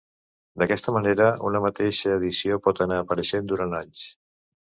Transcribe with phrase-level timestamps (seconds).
[0.61, 4.09] D'aquesta manera, una mateixa edició pot anar apareixent durant anys.